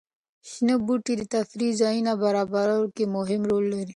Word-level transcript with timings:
شنه 0.49 0.75
بوټي 0.85 1.13
د 1.17 1.23
تفریح 1.35 1.71
ځایونو 1.81 2.13
برابرولو 2.23 2.93
کې 2.95 3.05
مهم 3.15 3.41
رول 3.49 3.65
لري. 3.73 3.89